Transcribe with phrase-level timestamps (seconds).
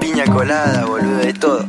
[0.00, 1.64] piña colada, boludo, de todo.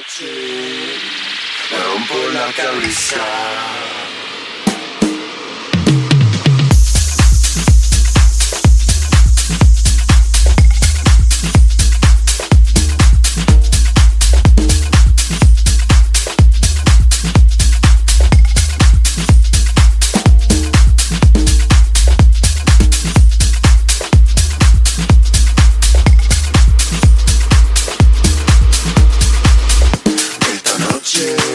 [0.00, 0.98] noche,
[1.70, 4.19] rompo la cabeza.
[31.20, 31.49] Yeah.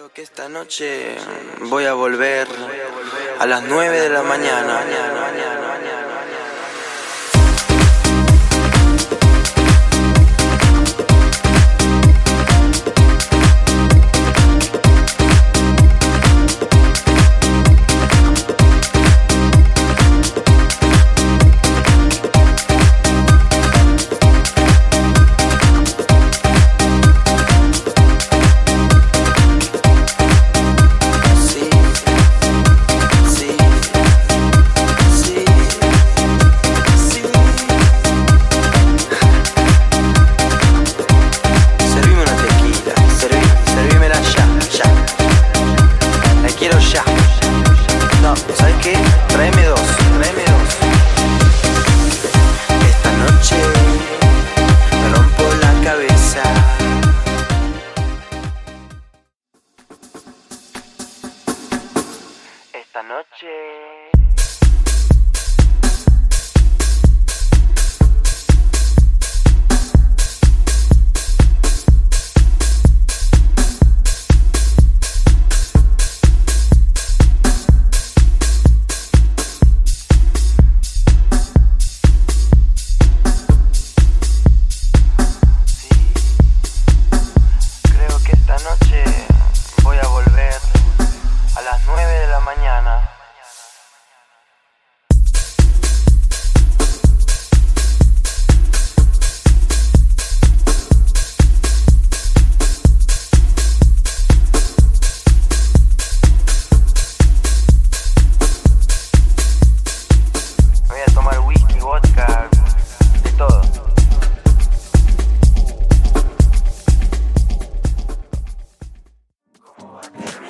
[0.00, 1.14] Creo que esta noche
[1.68, 2.48] voy a volver
[3.38, 4.80] a las 9 de la mañana.
[63.10, 63.79] noches.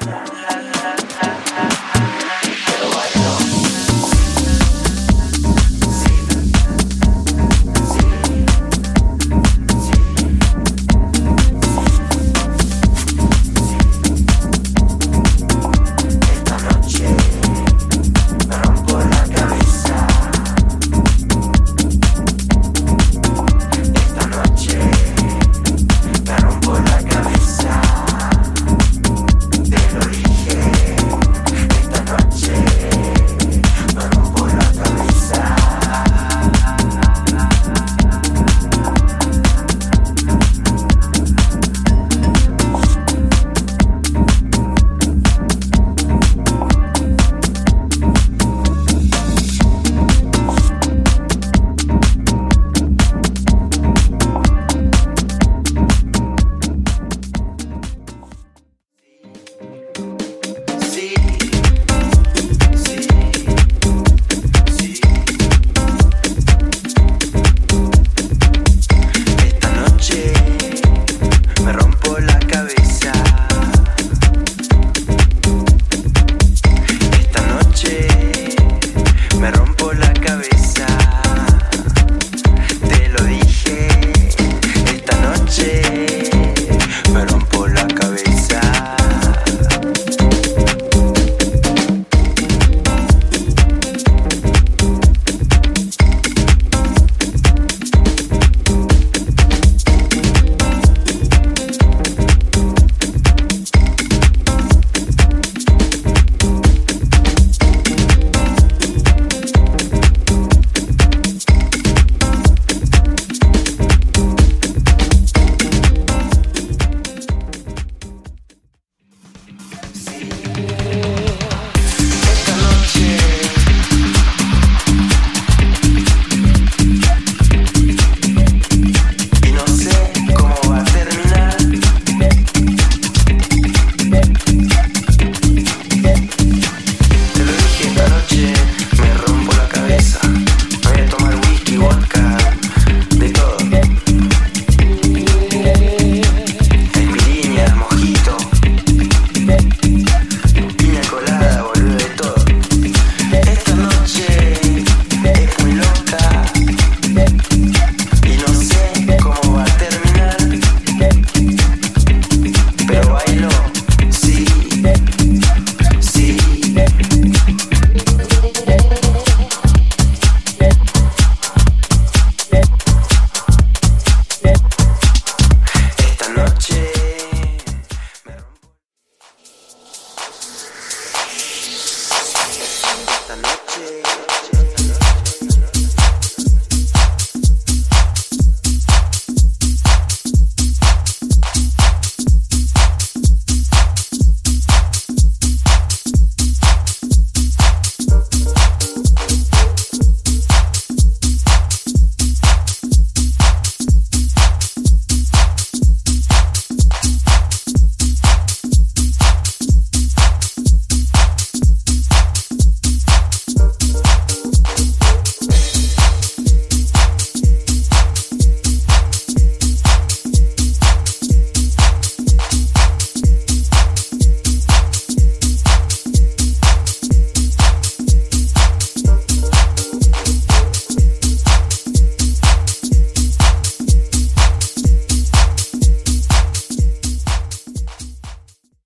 [0.06, 0.49] Yeah.